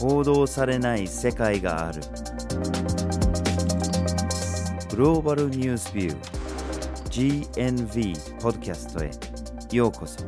[0.00, 2.00] 報道されない世界がある。
[4.88, 9.10] グローバルニュースビュー GNV ポッドキャストへ。
[9.76, 10.24] ようこそ。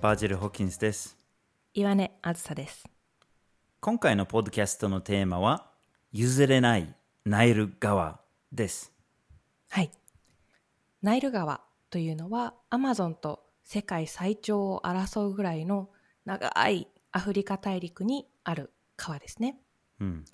[0.00, 1.18] バージル・ホッキンスです。
[1.74, 2.88] 岩根あずさです。
[3.80, 5.66] 今回のポッドキャストのテーマは
[6.10, 6.94] 譲れない
[7.26, 8.18] ナイル川
[8.50, 8.97] です
[9.68, 9.90] はい。
[11.02, 15.90] ナイル川というのはアマゾンと世界最長を争うぐらいの
[16.24, 19.58] 長いアフリカ大陸にある川ですね。
[20.00, 20.24] うん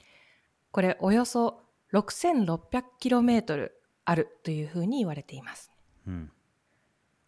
[0.70, 3.70] これおよそ 6600km
[4.04, 5.70] あるというふうに言われています。
[6.06, 6.30] うん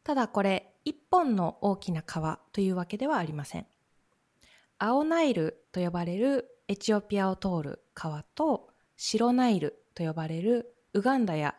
[0.02, 3.66] ただこれ一本の大きな川というわけではありません。
[4.78, 11.56] 青ナイルと呼ばれるエチオピアを通る川と白ナイルと呼ばれるウガンダや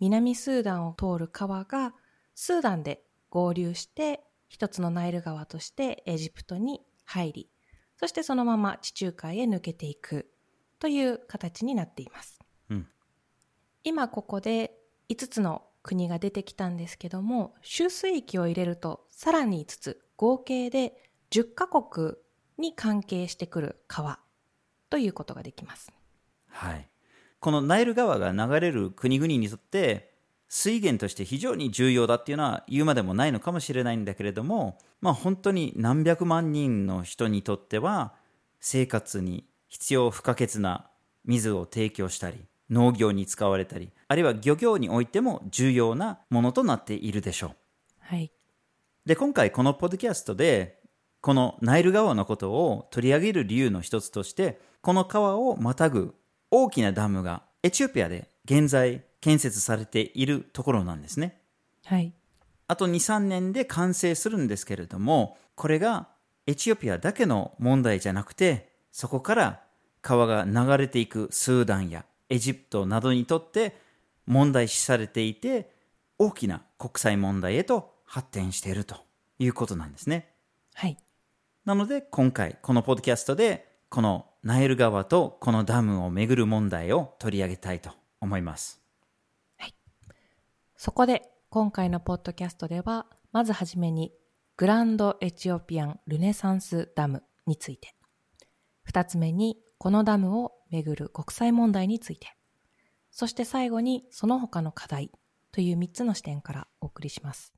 [0.00, 1.94] 南スーダンを通る川が
[2.34, 7.50] スーダンで合流して一つのナイル川としてエジプトに入り
[7.96, 10.30] そしてそのまま地中海へ抜けていく
[10.78, 12.40] という形になっています。
[12.70, 12.86] うん
[13.82, 14.76] 今ここで
[15.08, 22.14] 5つの国が出てきたんですけども周水域を入れるとさらに5つ合計で10カ国
[22.58, 24.18] に関係してくる川
[24.90, 25.90] ということができます。
[26.48, 26.90] はい、
[27.40, 30.10] このナイル川が流れる国々にとって
[30.48, 38.12] 水源として非常に重要だっていうのは言うまでもないのかもしれないんだけれども、まあ、本当に何百万人の人にとっては
[38.60, 40.90] 生活に必要不可欠な
[41.24, 47.50] 水を提供したり農業に使われたりあるいは漁業においても重要なものとなっているでしょう。
[48.00, 48.32] はい。
[49.06, 50.80] で今回このポッドキャストで
[51.20, 56.14] このナイル川のことを取り上げる理由の一つとしてこの川をまたぐ
[56.50, 61.40] 大きなダムがエチオピアで現在建設されているところなんですね
[61.84, 62.12] はい。
[62.68, 66.08] あと23年で完成するんですけれどもこれが
[66.46, 69.62] エチオピアだけの問題じゃなくてそこから
[70.02, 73.76] 川が流れていくスーダンやエジプトなどにとって
[74.26, 75.70] 問題視されていて
[76.18, 78.96] 大きな国際問題へと発展していると
[79.38, 80.32] いうことなんですね。
[80.74, 80.96] はい。
[81.64, 87.90] なので今回このポッドキャストでこのナイル川とこのダムをめぐる問題を取り上げたいと
[88.20, 88.80] 思います。
[90.76, 94.12] そこで今回のポッドキャストではまずはじめに
[94.56, 97.94] グランドエチオピアンルネサンスダムについて
[98.82, 102.28] 二つ目にこのダムをめぐる国際問題について
[103.10, 105.10] そして最後にその他の課題
[105.52, 107.52] という3つの視点からお送りします。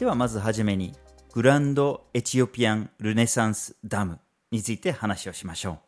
[0.00, 0.94] ではまずはじめに
[1.34, 4.18] グランドエチオピアンルネサンスダム
[4.50, 5.80] について話をしましょ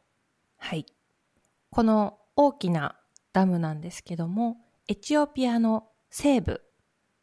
[0.59, 0.85] はい。
[1.71, 2.95] この大きな
[3.33, 6.61] ダムなんですけども、エチオピアの西部、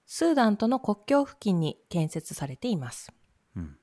[0.07, 3.13] スーダンとの国境付近に建設されています。
[3.55, 3.77] うん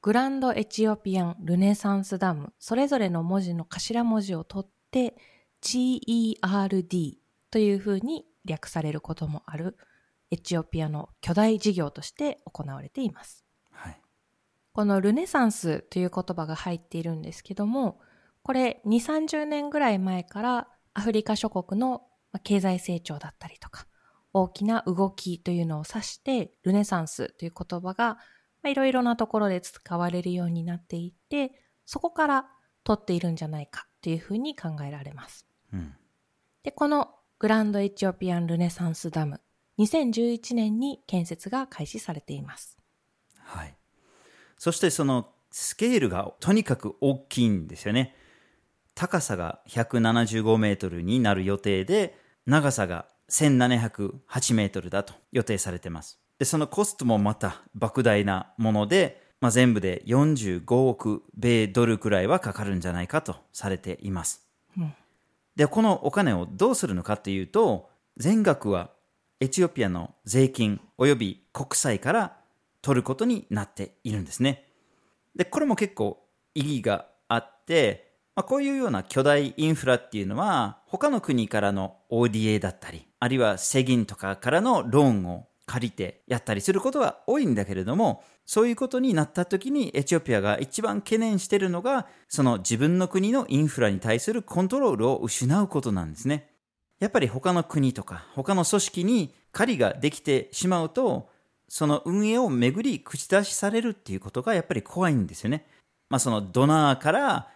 [0.00, 5.16] グランドエチオピアンルネサンスダム、それぞれの文字の頭文字を取って
[5.62, 7.16] GERD
[7.50, 9.76] というふうに略されることもある
[10.30, 13.44] エチオピアの巨大事業として行われています。
[13.72, 13.74] う。
[13.74, 14.00] はい。
[14.72, 18.00] このルネサンスという言葉が入っているんですけども、
[18.42, 23.86] これ2、30年ぐらい前からアフリカ諸国のまあ経済成長だったりとか、
[24.32, 28.18] 大きな動きというのを指して、ルネサンスという言葉が
[28.62, 31.52] まあいろいろなところで使われるようになっていって、
[31.84, 32.46] そこから
[32.84, 35.46] 取っているんじゃないかというふうに考えられます。
[35.72, 35.94] うん。
[36.62, 39.40] で、このグランドエチオピアンルネサンスダム、
[39.78, 42.78] 2011年に建設が開始されています。
[43.38, 43.74] はい。
[44.58, 48.14] そしてそのスケールがとにかく大きいんですよね。
[48.94, 56.18] 高さが175メートルになる予定で、長さが1708メートルだと予定されています。
[56.38, 64.46] で、そのコストもまた莫大なもので、まあ、全部で45億米ドルくらいはかかるんじゃないかとされています。
[64.78, 64.94] うん
[65.56, 68.90] で、このお金をどうするのかっていうと、全額は
[69.38, 72.36] エチオピアの税金及び国債から
[72.80, 74.64] 取ることになっているんですね。
[75.34, 76.24] で、これも結構
[76.54, 96.48] 意義があって、まあ、こういうような巨大インフラっていうのは、他の国からの ODA だったり、あるいは世銀とかからのローンを借りてやったりすることが多いんだけれども、そういうことになった時にエチオピアが一番懸念しているのが、その自分の国のインフラに対するコントロールを失うことなんですね。
[96.98, 101.30] やっぱり他の国とか他の組織に狩りができてしまうと、
[101.68, 105.66] その運営をめぐり口出しされるっていうことがやっぱり怖いんですよね。
[106.08, 107.48] まあそのドナーから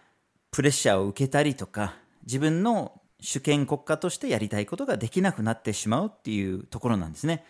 [0.51, 7.45] プレッシャーを受けたりとか、自分の主権国家としてやりたいことができなくなってしまうっていうところなんですね。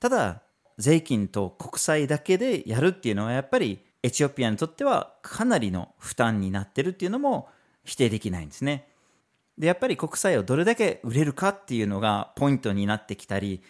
[0.00, 0.42] ただ、
[0.76, 7.48] 税金と国債だけでやるっていうのはやっぱりエチオピアにとってはかなりの負担になってるっていうのも
[7.84, 8.86] 否定できないんですね。
[9.58, 13.60] で、やっぱり国債をどれだけ売れるかっていうのがポイントになってきたり、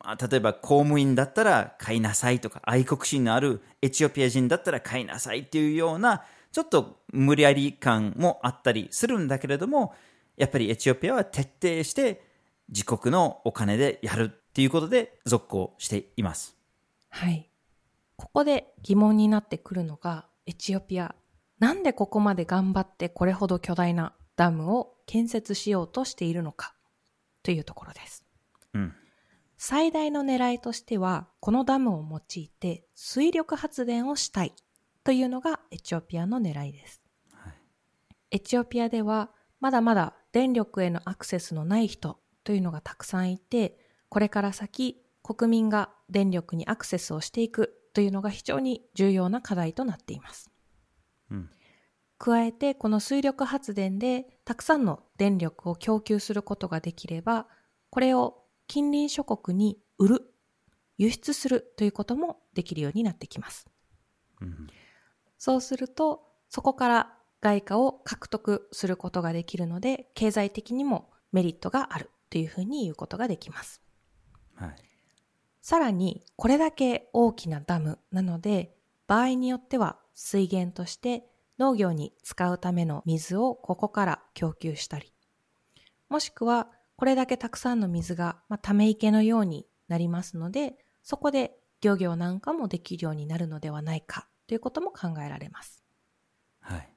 [0.00, 9.94] まあ、例えば公務員だったら買いなさいとか、愛国心のあるエチオピア人だったら買いなさいっていうような、ちょっと無理やり感もあったりするんだけれども、
[10.36, 12.24] やっぱりエチオピアは徹底して
[12.68, 16.56] 自国のお金でやるっていうことで続行しています。
[17.10, 17.48] はい。
[18.16, 21.14] ここで疑問になってくるのが、エチオピア、
[21.60, 26.74] なんでここまで頑張ってこれほど巨大なダムを建設しようとしているのか
[27.44, 28.24] というところです。
[28.74, 28.92] うん。
[29.56, 34.52] 最大の狙いとしては、このダムを用いて水力発電をしたい
[35.04, 37.00] というのがエチオピアの狙いです。
[37.32, 37.52] はい、
[38.32, 39.30] エチオピアでは
[39.60, 43.78] まだまだ電力へのアクセスのない人というのがたくさんいて、
[44.08, 50.50] これから先国民が電力にアクセスをしていくというのが非常に重要な課題となっています。
[51.30, 51.50] うん、
[52.24, 57.48] 加えてこの水力発電でたくさんの電力を供給することができれば、
[57.90, 60.34] これを近隣諸国に売る、
[60.98, 63.66] 輸出するということもできるようになってきます。
[64.40, 64.68] うん、
[65.36, 73.82] そうすると、そこから外貨を獲得することができるので、経済的にもメリットがあるというふうに言うことができます。
[74.54, 74.76] はい、
[75.60, 78.76] さらに、これだけ大きなダムなので、
[79.08, 85.12] 場合によっては水源として農業に使うための水をここから供給したり、
[86.08, 95.82] もしくはこれだけたくさんの水が、まあ、ため池のようになりますので、そこで漁業なんかもできるようになるのではないかということも考えられます。
[96.60, 96.88] はい。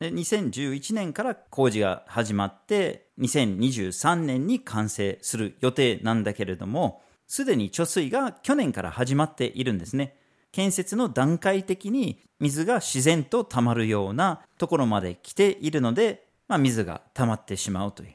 [0.00, 10.16] で2011年から工事が始まって2023年に完成する予定なんだけれどもすでに貯水が去年から始まっているんですね
[10.52, 18.14] 建設の段階的に水が自然と溜まるようなところまで来ているので、まあ、水が溜まってしまうという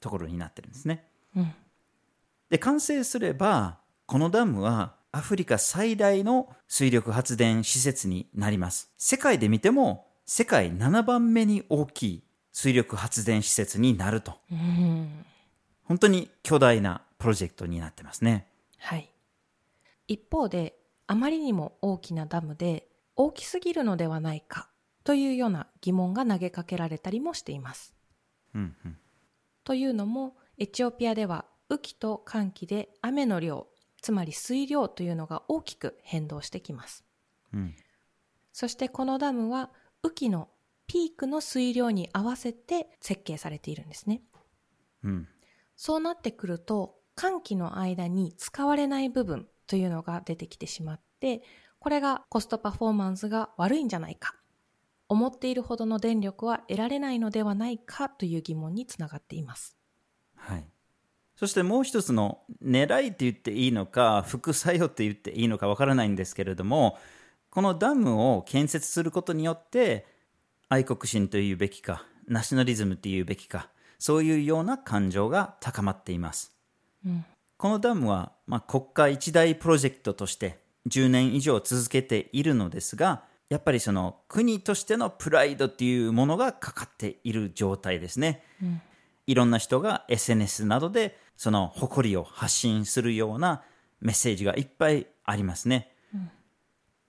[0.00, 1.04] ところになってるんですね。
[1.36, 1.52] うん、
[2.50, 8.90] で完成すればこのダムはアフリカ最大の水力発電施設になります。
[8.96, 14.34] 世界で見ても世界7番目に大きい水力発電施設になると。
[14.50, 15.24] うん、
[15.84, 18.46] 本当に巨大なプロジェクトになってますね。
[18.78, 19.10] はい。
[20.06, 20.77] 一方で、
[21.08, 24.70] あまりにも大きなダムで大きすぎるのではないか
[25.02, 27.94] というような疑問が投げかけられたりもしています。
[28.54, 28.96] うんうん。
[29.64, 33.66] というのもエチオピアでは雨季と寒季で雨の量
[34.00, 37.04] つまり水量というのが大きく変動してきます、
[37.52, 37.74] うん、
[38.52, 39.70] そしてこのダムは
[40.02, 40.48] 雨季の
[40.86, 44.22] ピークの水量に合わせて設計されているんですね、
[45.04, 45.28] うん、
[45.76, 51.42] そうなってくると寒気の間に使われない部分というのが出てきてしまって
[51.78, 54.34] これがコストパフォーマンスが悪いんじゃないか
[55.08, 59.76] 思っているほどの電力は得られないのではないかという疑問につながっています。
[60.36, 60.64] はい。
[61.34, 66.98] そしてもう一つの狙いって言っていいのか、副作用って言っていいのかわからないんですけれども、
[67.50, 70.04] このダムを建設することによって、
[70.68, 76.54] 愛国心というべきか、ナショナリズムっていうべきか、そういうような感情が高まっています。
[77.06, 77.24] うん、
[77.58, 88.44] このダムは、まあ、国家一大プロジェクトとして10年以上続けているのですが、やっぱりその国としてのプライドっていうものがかかっている状態ですね。
[88.62, 88.80] うん、
[89.26, 93.62] いろんな人が SNS などでその誇りを発信するような
[94.00, 95.90] メッセージがいっぱいありますね。
[96.14, 96.30] うん、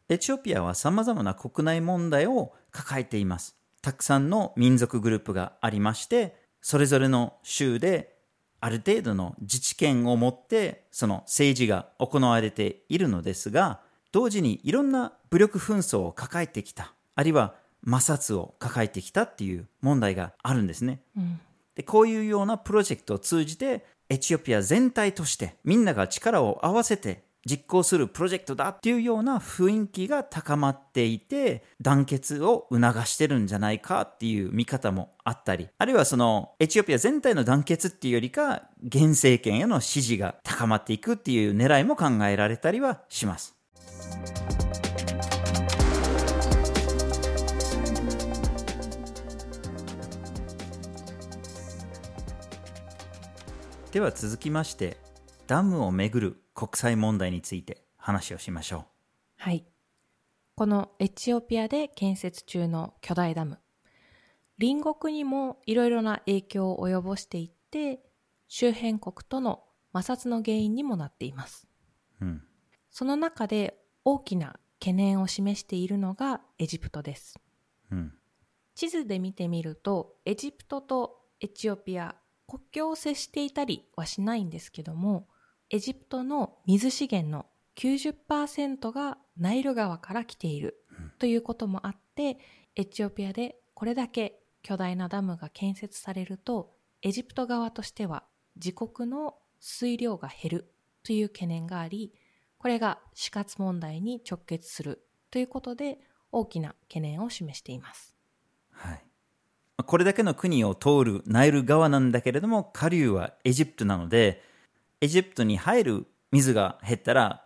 [0.09, 3.55] エチオピアは様々な国内問題を抱えています。
[3.83, 8.18] たくさんの民族グループがありまして、それぞれの州で
[8.61, 13.79] ある程度の自治権を持ってその政治が行われているのですが、
[14.11, 21.01] 同時にいろんな武力紛争を抱えてきた、あるいは摩擦を抱えてきたっていう問題があるんですね。
[21.15, 21.39] うん、
[21.75, 43.55] でこういうようなプロジェクトを通じて、エチオピア全体としてみんなが力を合わせて実行するプロジェクトだっていうような雰囲気が高まっていて、団結を促してるんじゃないかっていう見方もあったり、あるいはそのエチオピア全体の団結っていうよりか、現政権への支持が高まっていくっていう狙いも考えられたりはします。
[53.91, 54.97] では続きまして
[55.47, 58.85] ダムをめぐる国際問題について話話をしましょ
[59.37, 59.63] はい。
[60.55, 63.59] このエチオピアで建設中の巨大ダム。
[64.59, 68.01] 隣国にもいろいろな影響を及ぼしていって、
[68.49, 69.63] 周辺国との
[69.95, 71.65] 摩擦の原因にもなっています。
[72.19, 72.25] う。
[72.25, 72.43] うん。
[72.89, 77.39] その中で大きな懸念を示しているのがエジプトです。
[77.89, 78.13] うん。
[78.75, 82.15] 地図で見てみると、エジプトとエチオピア、
[82.47, 85.29] 国境を接していたりはしないんですけども、
[85.71, 87.45] エジプトの水資源の
[87.75, 90.83] 90%がナイル川から来ている
[91.19, 92.39] ということもあって、
[92.75, 96.71] エチオピアでこれだけ巨大なダムが建設されると、
[97.01, 98.23] エジプト側としては
[98.55, 100.73] 自国の水量が減る
[101.03, 102.13] という懸念があり、
[102.57, 105.99] これが死活問題に直結するということで
[106.31, 108.15] 大きな懸念を示しています。
[108.71, 109.03] はい。
[109.85, 114.48] これだけの国を通るナイル川なんだけれども、下流はエジプトなので、
[115.01, 117.45] エジプトに入る水が減ったら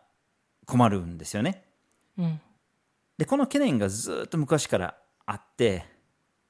[0.65, 1.63] 困るんですよね。
[2.17, 2.41] うん。
[3.17, 5.85] で、この懸念がずっと昔からあって、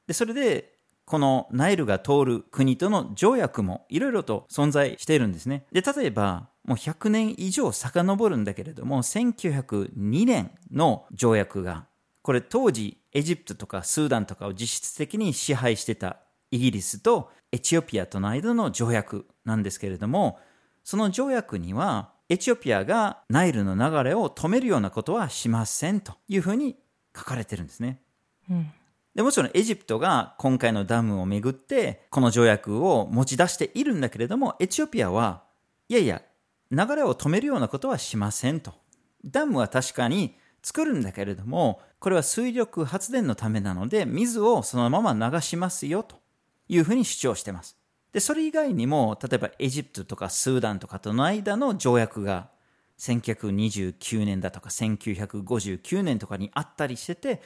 [0.08, 0.74] で、それで、
[1.06, 5.66] このナイルが通る国との条約もいろいろと存在しているんですね。
[5.72, 11.88] で、例えば、もう100年以上遡るんだけれども、1902年の条約が、
[12.22, 16.20] これ当時エジプトとかスーダンとかを実質的に支配してた
[16.52, 20.40] イギリスとエチオピアとの間の条約なんですけれども、
[20.84, 26.78] その条約にはエチオピアがナイルの流れを止めるようなことはしませんというふうに
[27.16, 28.02] 書かれてるんですね。
[28.50, 28.72] うん。
[29.16, 35.44] でもちろんエジプトが今回のダムをめぐってこの条約を持ち出しているんだけれどもエチオピアは
[35.88, 36.24] いやいや
[36.72, 38.74] 流れを止めるようなことはしませんと
[39.24, 46.16] ダムは確かに作るんだけれどもこれは水力発電のためなので水をそのまま流しますよと
[46.68, 47.78] いうふうに主張してます
[48.14, 52.50] でそれ以外にも例えばエジプトとかスーダンとかとの間の条約が
[53.00, 57.42] 1929年だとか1959年とかにあったりしてて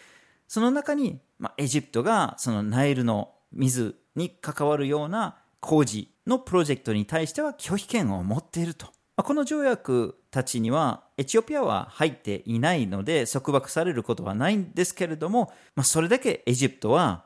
[0.47, 8.88] その中に、まあ、エジプトがそのナイルの水に関わるような工事のプロジェクトに対しては拒否権を持っていると。
[9.15, 17.25] まあこの条約たちにはエチオピアは入っていないので束縛されることはないんですけれども、まあ、それだけエジプトは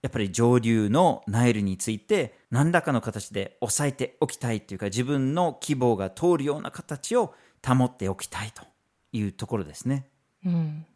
[0.00, 7.34] やっぱり上流のナイルについて何らかの形で抑えておきたいというか自分の希望が通るような形を
[7.66, 8.62] 保っておきたいと
[9.12, 10.08] いうところですね。
[10.44, 10.86] うん。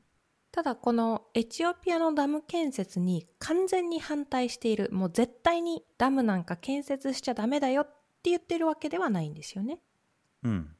[0.52, 7.86] ただこのエチオピアのダム建設に完全に反対している、もう絶対にダムなんか建設しちゃダメだよっ
[8.22, 9.80] て言ってるわけではないんですよね。
[10.44, 10.76] うん。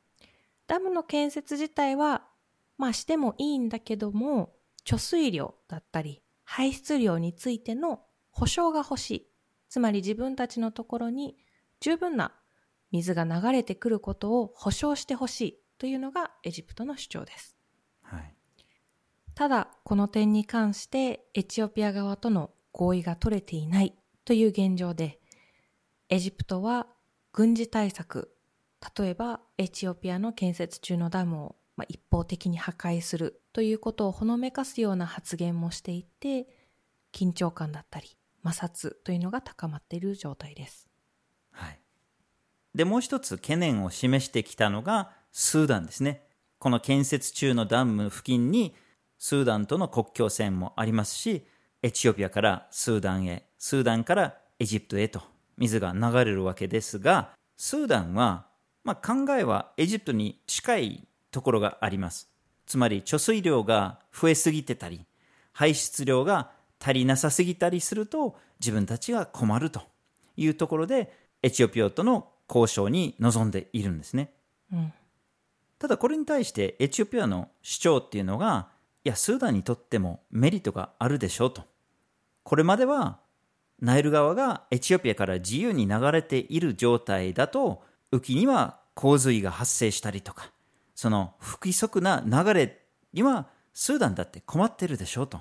[0.67, 2.23] ダムの建設自体は、
[2.77, 4.53] まあしてもいいんだけども、
[4.85, 8.03] 貯水量だったり、排出量についての
[8.33, 9.27] 保証が欲しい。
[9.69, 11.37] つまり自分たちのところに
[11.81, 12.33] 十分な
[12.91, 17.57] 水が流れてくることを保証してほしいというのがエジプトの主張です。
[18.03, 18.35] はい。
[19.35, 25.19] ただ、この点に関してエチオピア側との合意が取れていないという現状で、
[26.11, 26.87] エジプトは
[27.33, 28.35] 軍事対策、
[28.97, 36.47] 例えばエチオピアの建設中のダムをまあ一方的に破壊するということをほのめかすような発言もしていて、
[37.13, 40.89] 緊張感だったり摩擦というのが高まっている状態です。
[41.53, 41.81] はい。
[42.75, 46.27] で、もう一つ懸念を示してきたのがスーダンですね。
[46.59, 48.75] この建設中のダム付近に
[49.19, 51.47] スーダンとの国境線もありますし、
[51.83, 55.23] エチオピアからスーダンへ、スーダンからエジプトへと
[55.57, 58.47] 水が流れるわけですが、スーダンは、
[58.85, 62.29] まあ、考えはエジプトに近いところがあります。
[62.67, 65.05] つまり貯水量が増えすぎてたり、
[65.53, 66.51] 排出量が
[66.83, 69.83] 足りなさすぎたりすると自分たちが困ると
[70.37, 71.13] いうところで
[71.43, 74.33] エチオピアとの交渉に臨んでいるんですね。
[74.73, 74.93] うん。
[75.79, 78.69] ただこれに対してエチオピアの主張っていうのが、
[79.05, 81.63] いや、スーダンにとってもメリットがあるでしょうと。
[82.45, 83.21] これまでは
[83.81, 90.53] ナイル川がエチオピアから自由に流れている状態だと、雨季には洪水が発生したりとか、
[90.95, 95.41] その不規則な流れにはスーダンだって困ってるでしょうと。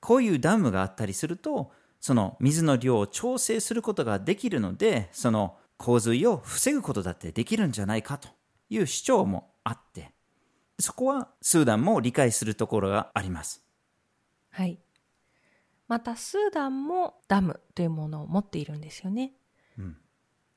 [0.00, 8.28] こういうダムがあったりすると、その水の量を調整することができるので、その洪水を防ぐことだってできるんじゃないかと
[8.70, 10.12] いう主張もあって、
[10.78, 13.64] そこはスーダンも理解するところがあります。
[14.50, 14.78] はい。
[15.88, 19.32] また、スーダンもダムというものを持っているんですよね。
[19.78, 19.96] うん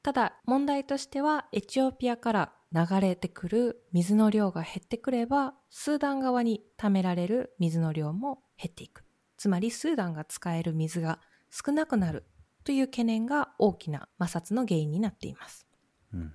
[0.04, 9.04] ただ、問題としては、エチオピアから流れてくる水の量が減ってくれば、スーダン側に貯められる水の量も減っていく。
[9.42, 11.20] つまり、スーダンが使える水が
[11.50, 12.26] 少なくなる
[12.64, 15.66] という懸念が大きな摩擦の原因になっています。
[16.14, 16.34] うん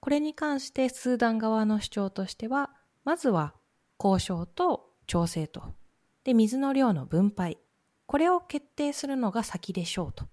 [0.00, 2.70] これに関してスーダン側の主張としては、
[3.04, 3.54] まずは
[4.02, 5.74] 交渉と調整と、
[6.24, 7.58] で、水の量の分配。
[8.06, 10.26] これを決定するのが先でしょうと。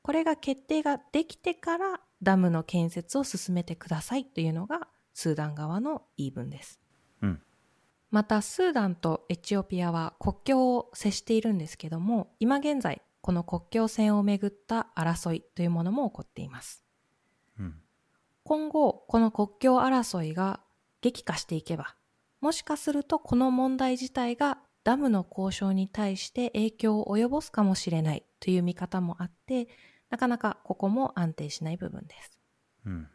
[0.00, 6.81] これが決定ができてからダムの建設を進めてくださいというのがスーダン側の言い分です。
[8.12, 16.82] うんまたスーダンとエチオピアは国境を接しているんですけども今現在この国境線をめぐった争いというものも起こっています。
[17.58, 17.76] うん。
[18.44, 20.60] 今後この国境争いが
[21.00, 21.94] 激化していけば
[22.40, 29.68] もしかするとこの問題自体がダムの交渉に対して影響を及ぼすかもしれないという見方もあって
[30.10, 32.38] なかなかここも安定しない部分です。
[32.84, 33.08] うん。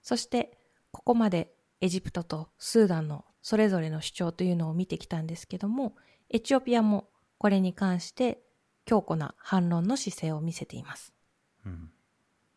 [0.00, 0.56] そして
[0.92, 5.96] ここまでエジプトとスーダンのそれぞれの主張というのを見てきたんですけども
[6.28, 8.42] エチオピアもこれに関して
[8.84, 11.14] 強固な反論の姿勢を見せています。
[11.64, 11.90] うん。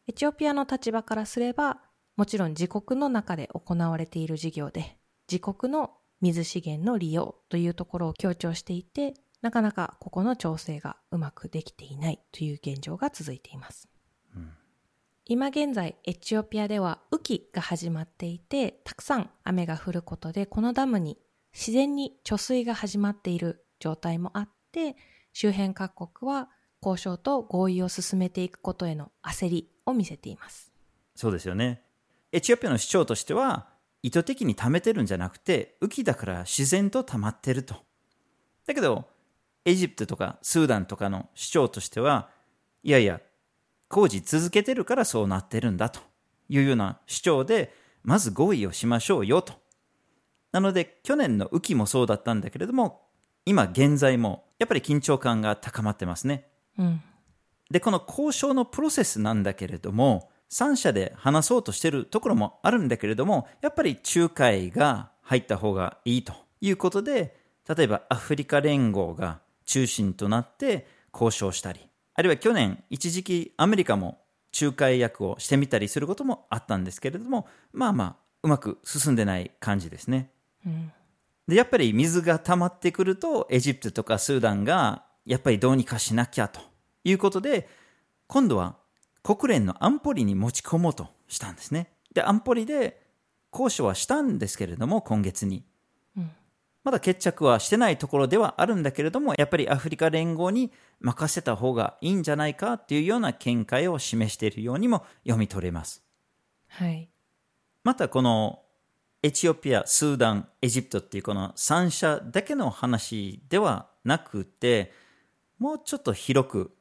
[0.08, 1.80] エチオピアの立場からすれば
[2.18, 4.98] もちろん自国の中で行われている事業で
[5.32, 13.88] 自国の水資源の利用というところを強調していてなかなかここの調整がうまくできていないという現状が続いています。
[14.36, 14.52] うん
[15.26, 21.18] 今現在エチオピアでは雨季が始まっていてたくさん雨が降ることでこのダムに
[21.54, 24.96] 自然に貯水が始まっている状態もあって
[25.34, 26.50] 周辺各国は
[26.84, 30.72] 交渉と合意を進めていくことへの焦りを見せています
[31.16, 31.84] そうですよね。
[32.32, 33.68] エチオピアの主張としては、
[34.02, 37.76] 意図的に溜めてるんじゃなくて、雨季だから自然と溜まってると。
[38.66, 39.06] だけど、
[39.66, 42.30] エジプトとかスーダンとかの主張としては、
[42.84, 43.22] いやいや、
[43.92, 46.00] 工事続けてるからそうなってるんだと
[46.50, 49.54] いうような主張で、まず合意をしましょうよと。
[50.52, 53.02] なので、去年の雨季もそうだったんだけれども、
[53.46, 56.48] 今現在もやっぱり緊張感が高まってますね。
[56.80, 57.02] うん
[57.72, 67.38] で、この交渉のプロセスなんだけれども、三者で話そうとしてるところもあるんだけれども、やっぱり仲介が入った方がいいということで、
[67.74, 71.80] 例えばアフリカ連合が中心となって交渉したり、
[72.14, 74.20] あるいは去年、一時期アメリカも
[74.60, 80.32] 仲介役をしてみたりすることもあったんですけれども、まあまあ、うまく進んでない感じですね。
[80.66, 80.92] うん
[81.48, 86.62] で、やっぱり水が溜まってくると、エジプトとかスーダンが、やっぱりどうにかしなきゃと
[87.04, 87.68] いうことで、
[88.28, 88.78] 今度は
[89.22, 91.92] 国連の安保理に持ち込もうとしたんですね。
[92.14, 93.02] で、安保理で
[93.52, 95.66] 交渉はしたんですけれども、今月に。
[96.84, 106.04] うんまだ決着はしてないところではあるんだけれども、やっぱりアフリカ連合に任せた方がいいんじゃないかっていうような見解を示しているようにも読み取れます。
[106.68, 107.08] はい
[107.84, 108.62] またこの
[109.24, 114.92] エチオピア、スーダン、エジプトっていうこの3者だけの話ではなくて、
[115.60, 116.72] もうちょっと広く、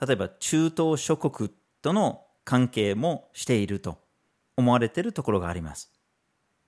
[0.00, 1.50] 例えば中東諸国
[1.82, 3.98] との関係もしていると
[4.56, 5.92] 思われているところがあります。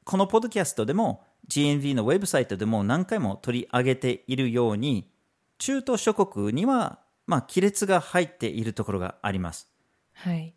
[0.04, 5.10] このポッドキャストでも GNV のウェブサイトでも何回も取り上げているように、
[5.58, 9.70] 中東諸国には、まあ、亀裂が入っているところがあります。
[10.12, 10.56] はい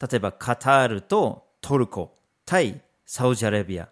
[0.00, 3.88] 例えばカタールとトルコ、タイ、サウジアラビア、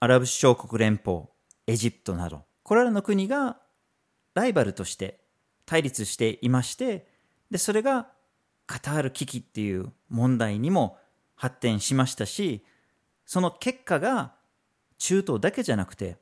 [0.00, 1.24] アラブ首長国連邦、
[1.66, 3.58] エジプトなど、これらの国が
[4.34, 5.20] ライバルとして
[5.64, 7.08] 対立していまして、
[7.50, 8.08] で、それが
[8.66, 10.98] カタール危機っていう問題にも
[11.34, 12.64] 発展しましたし、
[13.24, 14.34] その結果が
[14.98, 16.16] 中東だけじゃなくて、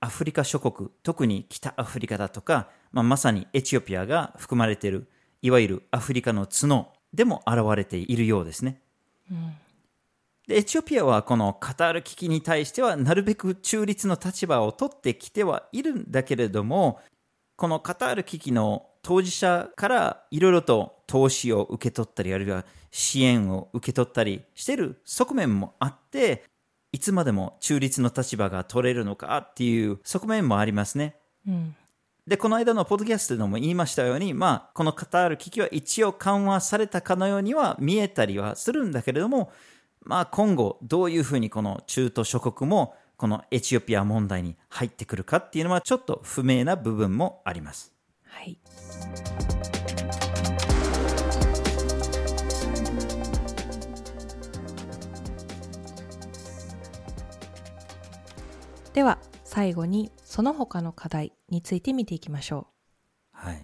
[0.00, 5.08] アフリカ諸国、特に北アフリカだとか、まあ、まさにエチオピアが含まれている、
[5.42, 8.80] いわゆるアフリカの角でも現れているようですね。
[9.30, 9.52] うん
[10.50, 16.98] でエチオピアはこのカタール危機に対してはなるべく中立の立場を取ってきてはいるんだけれども
[17.54, 26.42] このカタール危機の当事者からいろいろと投資を受け取ったりあるいは支援を受け取ったりしている側面もあって
[26.92, 31.16] いつまでも中立の立場が取れるのかっていう側面もありますね。
[31.46, 31.76] うん
[32.26, 39.50] で、この間のポッドキャストでも言いましたように、まあ、このカタール危機は一応緩和されたかのようには見えたりはするんだけれども、
[40.02, 47.92] まあ、今後、どういうふうにこの中東諸国も、このエチオピア問題に入ってくるかっていうのは、ちょっと不明な部分もあります。
[48.26, 48.58] はい
[58.92, 62.66] では最後にその他の課題について見ていきましょ
[63.32, 63.58] はい。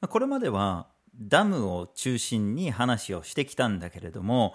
[0.00, 0.88] まあこれまでは、
[1.20, 4.54] ダムを中心に話をしてきたんだけれども、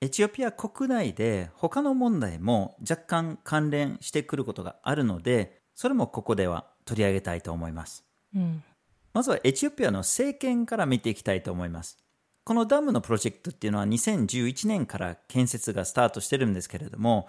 [0.00, 8.04] エチオピア国内で他の問題も若干関連してくることがあるので、それもここでは取り上げたいと思います。
[8.34, 8.38] う。
[8.38, 8.64] うん
[9.12, 11.98] まずはエチオピアの政権から見ていきたいと思います。
[12.44, 17.28] このダムのプロジェクトっていうのは2011年から建設がスタートしてるんですけれども、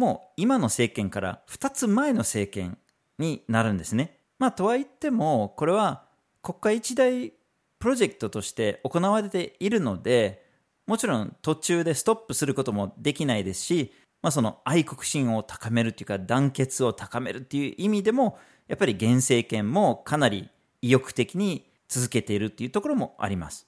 [0.00, 2.78] もう今の政権から2つ前の政権
[3.18, 4.18] になるんですね。
[4.38, 6.06] まあとは言ってもこれは
[6.42, 7.34] 国家一大
[7.78, 10.42] プロジェクトとして行われているので
[10.86, 20.48] もちろん途中でストップすることもできないですし、まあ、その愛国心を高めるというか団結を高めるっていう意味でもやっぱり現政権もかなり
[20.80, 23.66] 意欲的に続けているっていうところもあります。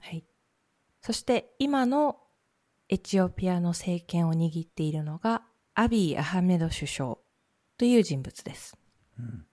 [0.00, 0.22] はい。
[1.00, 2.18] そして今の
[2.90, 5.40] エチオピアの政権を握っているのが
[5.74, 7.16] アビー・アハメド首相
[7.78, 8.76] という人物です。
[9.18, 9.46] うん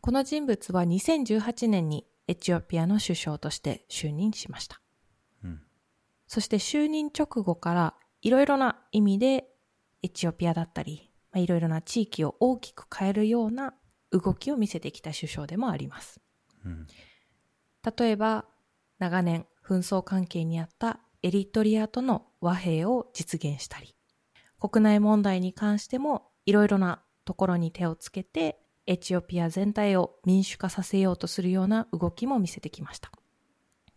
[0.00, 4.80] この人物は2018年にエチオピアの首相として就任しました。
[5.44, 5.60] うん
[6.26, 9.48] そして就任直後からいろいろな意味で
[10.02, 13.74] エチオピアだったり、まあいろいろな地域を大きく変えるような
[14.12, 16.20] 動きを見せてきた首相でもあります。
[16.64, 16.86] うん
[17.98, 18.46] 例えば
[18.98, 23.94] 長年紛争関係にあったエリトリアとの和平を実現したり
[24.58, 33.10] 国内問題に関してもいろいろなところに手をつけてエチオピア全体を民主化させようとするような動きも見せてきました。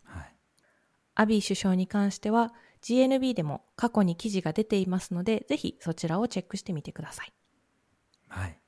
[0.04, 0.36] はい。
[1.16, 7.34] アビー首相に関しては GNB でも過去に記事が出ていますのでぜひそちらをチェックしてみてください。
[8.28, 8.60] はい。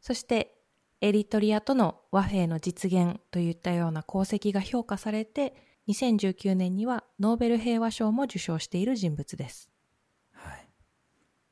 [0.00, 0.56] そして
[1.00, 5.54] エリトリアとの和平の実現といったような功績が評価されて
[5.88, 9.69] 2019年にはノーベル平和賞も受賞している人物です。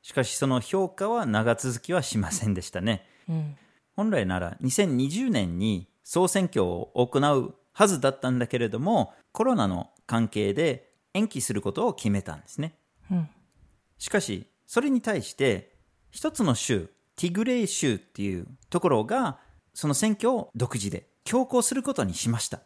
[0.09, 3.05] はいしかしその評価は長続きはしませんでしたね。
[3.29, 3.55] うん。
[3.95, 12.73] 本来なら2020年に総選挙を行うはずだったんだけれどもコロナの関係で延期することを決めたんですね
[13.11, 13.29] うん。
[13.99, 15.75] しかしそれに対して
[16.09, 19.37] 一つの州ティグレイ州っていうところが
[19.75, 22.61] その選挙を独自で強行することにしました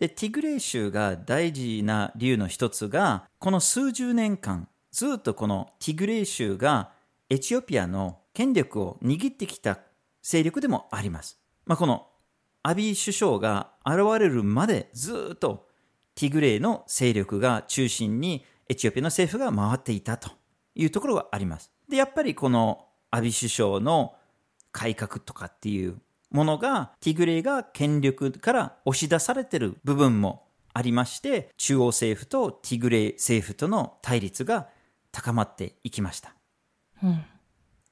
[0.00, 6.92] でティグレイ州が大事な理由の一つがこの数十年間ずっとこのティグレイ州が
[7.28, 9.80] エチオピアの権力を握ってきた
[10.22, 11.40] 勢力でもあります。
[11.66, 12.06] まあ、この
[12.62, 15.66] アビー首相が現れるまでずっと
[16.14, 20.30] ティグレイの勢力が中心にエチオピアの政府が回っていたと
[20.76, 21.72] いうところがあります。
[21.88, 24.14] で、やっぱりこのアビー首相の
[24.70, 34.68] 改革とかっていうものがティグレイが権力から押し出されてる部分もありまして中央政府とティグレイ政府との対立が
[35.14, 36.34] 高まっていきました。
[37.02, 37.24] うん。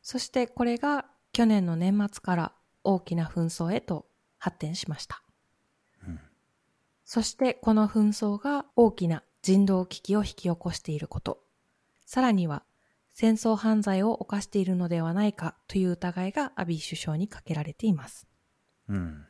[0.03, 4.07] そしてこれが去年の年末から大きな紛争へと
[4.39, 5.23] 発展しました。
[7.05, 11.41] そしてこの紛争が大きな人道危機を引き起こしていること、
[12.07, 12.65] さらには
[13.13, 18.27] 戦争犯罪を犯しているのではないかという疑いがアビー首相にかけられています。
[18.89, 19.27] うん。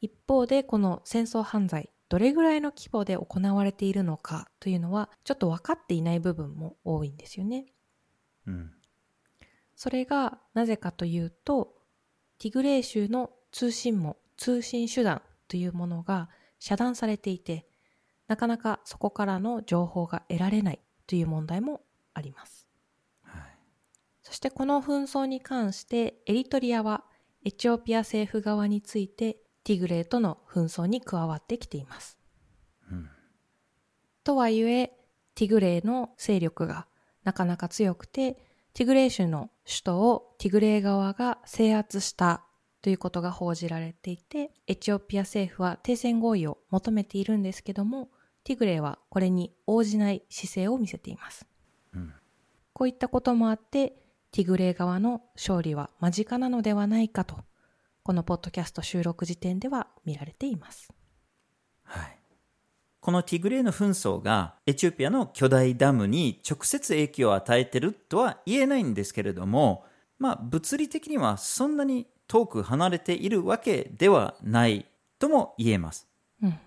[0.00, 7.66] 一方でこの戦争犯罪どれぐらいの規模で行われているのかというのはちょっと分かっていない部分も多いんですよね。
[8.46, 8.72] うん。
[9.76, 11.74] それがなぜかというと
[12.38, 17.66] ティグレー州の通信網通信手段というものが遮断されていて
[18.26, 21.82] なかなかそこからの情報が得られないという問題も
[22.14, 22.66] あります。
[23.22, 23.42] はい。
[24.22, 27.04] そしてこの紛争に関してエリトリアは
[27.44, 32.16] エチオピア政府側についてティグレーとの紛争に加わってきています。
[32.90, 33.10] うん
[34.24, 34.94] とはいえ
[35.34, 36.86] ティグレーの勢力が
[37.22, 38.38] なかなか強くて
[38.72, 42.44] ティグレー州の首都をティグレー側が制圧した
[42.80, 48.08] ということが報じられていてエチオピア政府は停戦合意を求めているんですけども
[48.44, 51.46] ティグレーはこれに応じない姿勢を見せています。
[51.94, 52.14] うん
[52.72, 53.96] こういったこともあって、
[54.30, 57.40] ティグレー側の勝利は間近なのではないかと、
[58.08, 60.90] このポッドキャスト収録時点では見られています。
[61.82, 62.18] はい。
[63.00, 69.84] このティグレーの紛争がエチオピアの巨大ダムに直接影響を与えてるとは言えないんですけれども、
[70.18, 74.86] まあ物理的にはそんなに遠く離れているわけではない
[75.18, 76.08] とも言えます。
[76.42, 76.58] うん。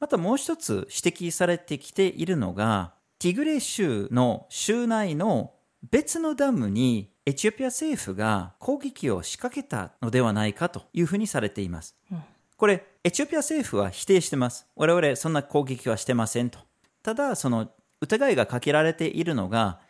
[0.00, 5.54] またもう一つ指摘されてきているのが、ティグレー州の州内の
[5.90, 11.96] 別のダムにエチオピア政府が攻撃を仕掛けたのではないかというふうにされています。
[12.12, 12.22] うん。
[12.56, 14.64] これ、エチオピア政府は否定してます。
[14.76, 16.60] 我々そんな攻撃はしてませんと。
[17.02, 17.68] ただ、その
[18.00, 19.80] 疑いがかけられているのが、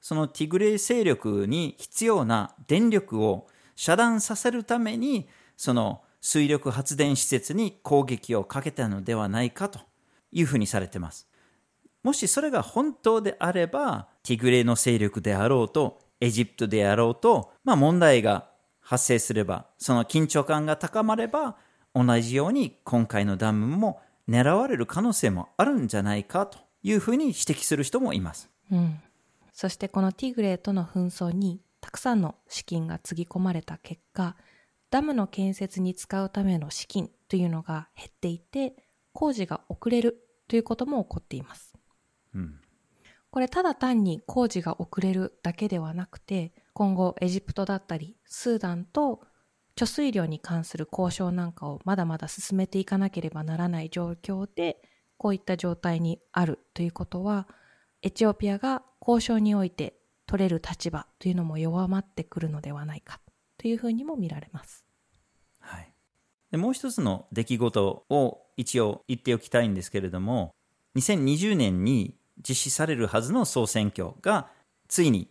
[0.00, 9.80] そのティグレイ勢力に必要な電力を遮断させるために、その水力発電施設に攻撃をかけたのではないかと
[10.32, 11.28] いうふうにされてます。
[12.02, 18.50] もしそれが本当であれば、ティグレイの勢力であろうと、エジプトであろうと、まあ問題が
[18.80, 21.56] 発生すれば、その緊張感が高まれば、
[21.94, 28.50] 同じように今回のダムも狙われる可能性もあるんじゃないかというふうに指摘する人もいます。
[28.70, 29.00] うん。
[29.52, 34.36] そしてこのティグレーとの紛争にたくさんの資金がつぎ込まれた結果
[34.90, 38.74] ダムの建設に使うための資金というのが減っていて
[39.12, 41.74] 工事が遅れるということも起こっています。
[42.34, 42.60] うん
[43.30, 49.20] これただ単に工事が遅れるだけではなくて今後エジプトだったりスーダンと
[49.76, 54.78] 貯水量に関する交渉なんかをまだまだ進めていかなければならない状況で
[55.16, 57.46] こういった状態にあるということは
[58.02, 59.94] エチオピアが交渉において
[60.26, 63.20] 取れる立場というのも弱まってくるのではないか
[63.56, 64.84] というふうにも見られます。
[65.58, 65.92] はい、
[66.50, 70.54] でもう一つの出来事を一応言っておきたいんですけれども
[70.96, 74.48] 2020年に実施されるはずの総選挙が
[74.88, 75.28] ついに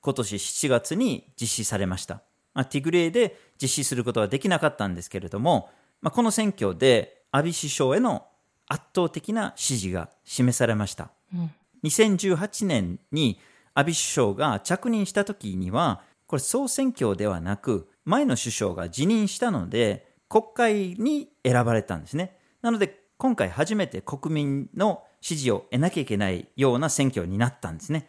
[0.00, 2.22] 今年7月に実施されました、
[2.54, 5.70] まあ、ティグレイで実施することはできなかったんですけれども、
[6.00, 8.26] まあ、この選挙でアビ首相への
[8.66, 11.10] 圧倒的な支持が示されました。
[11.34, 11.50] うん。
[11.84, 13.40] 2018年に
[13.74, 22.36] アビ首相が着任した時にはこれ総選挙ではなく前の首相が辞任したので国会に選ばれたんですね。
[22.62, 28.08] なので今回初めて国民の支持を得なきゃいけないような選挙になったんですね。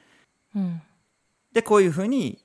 [0.56, 0.82] うん。
[1.54, 2.40] でこういうふうに、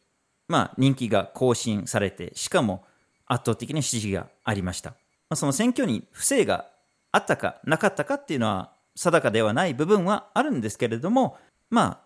[0.49, 2.85] まあ、人気が更新されてしかも
[3.27, 4.97] 圧倒的な支持がありました、ま
[5.31, 6.67] あ、その選挙に不正が
[7.13, 11.37] あったかなかったかっていうのは定かではない部分はあるんですけれども
[11.71, 12.01] まあ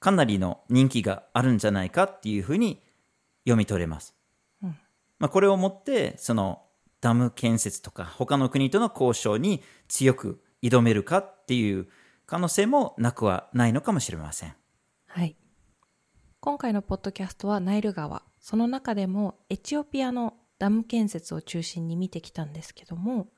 [0.00, 2.82] かなりの人気があるんじゃないかっていうふうに
[3.44, 4.14] 読み取れます、
[4.62, 4.76] うん。
[5.18, 6.62] まあ、これをもってその
[7.00, 11.88] ダム建設とか他の国との交渉に強く挑めるかっていう
[12.26, 14.54] 可能性もなくはないのかもしれません
[15.06, 15.36] はい。
[16.40, 23.28] 今回のポッドキャストはナイル川、その中でもエチオピアのダム建設を中心に見てきたんですけども、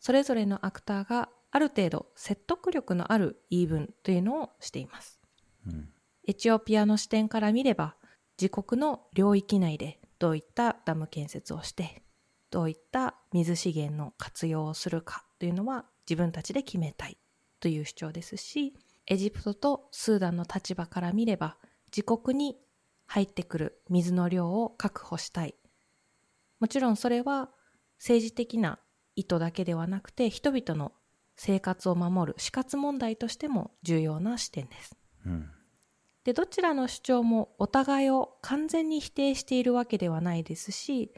[0.00, 5.18] それぞれのアクターがある程度説得力のある言い分というのをしています。
[5.66, 5.88] うん
[6.26, 7.96] エチオピアの視点から見れば、
[8.40, 12.02] 自国の領域内でどういったダム建設をして、
[12.50, 17.18] どういった水資源の活用をするかというのは自分たちで決めたい
[17.64, 18.74] という主張ですし、
[19.06, 22.58] エジプトとスーダンの立場から見れば、自国に
[23.06, 25.54] 入ってくる水の量を確保したい。
[26.60, 27.48] もちろんそれは
[27.98, 28.78] 政治的な
[29.16, 30.92] 意図だけではなくて、人々の
[31.36, 34.94] 生活を守る死活問題としても重要な視点です。
[35.24, 35.50] うん
[36.24, 41.12] でどちらの主張もお互いを完全に否定しているわけではないですし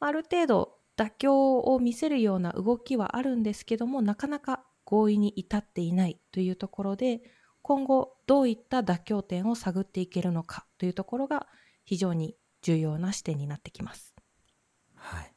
[0.00, 7.20] ある程度妥協を見せるような動きはあるんですけどもなかなか合意に至っていないというところで
[7.60, 11.46] 今後どういった妥協点を探っていけるのかというところが
[11.84, 14.14] 非常に重要な視点になってきます。
[14.94, 15.32] はい、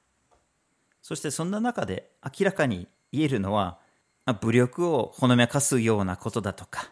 [1.01, 3.77] そしてそんな中で明らかに言えるのは
[4.25, 6.89] まあ武力をほのめかすようなことだとか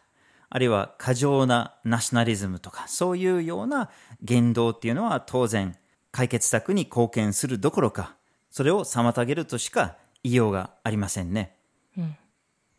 [0.50, 3.90] あるいは過剰なナショナリズムとかそういうような
[4.22, 5.78] 言動っていうのは当然
[6.12, 8.18] 解決策に貢献するどころか
[8.52, 11.56] それを妨げるとしか言いようがありませんね。
[11.98, 12.18] うん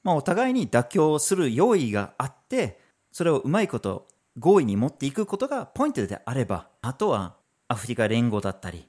[0.03, 2.81] まあ、お互いに妥協する用意があって
[3.13, 4.09] それをうまいこと
[4.39, 7.37] 合意に持っていくことがポイントであればあとは
[7.69, 8.89] アフリカ連合だったり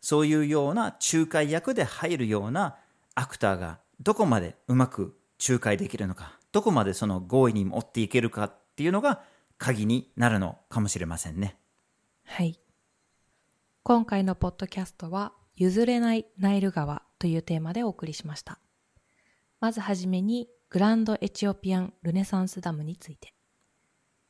[0.00, 2.76] そういうような仲介役で入るような
[3.14, 9.22] アクターがどこまでうまく仲介できるのかどこまでその合意に持っていけるかっていうのが
[9.58, 11.56] 鍵になるのかもしれませんね。
[12.24, 12.58] はい。
[13.82, 18.58] 今回のポッドキャストは、譲れないナイル川というテーマでお送りしました。
[19.64, 23.32] まずはじめに、グランドエチオピアンルネサンスダムについて。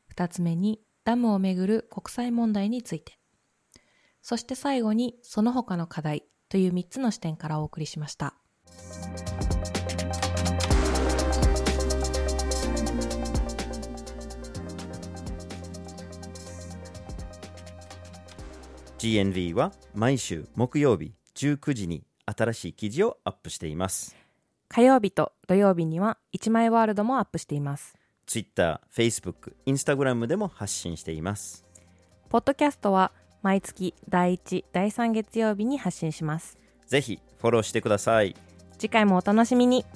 [0.06, 3.18] 二つ目に、ダムをめぐる国際問題について。
[4.22, 8.36] そして最後に、その他の課題という三つの視点からお送りしました。
[18.98, 24.23] GNV は毎週木曜日19時に新しい記事をアップしています。
[24.74, 27.94] 火曜日と土曜日には、一枚ワールドもアップしています。
[28.26, 31.64] Twitter、Facebook、Instagram でも発信しています。
[32.28, 36.58] ポッドキャストは、毎月第1、第3月曜日に発信します。
[36.88, 38.34] ぜひフォローしてください。
[38.76, 39.86] 次回もお楽しみに。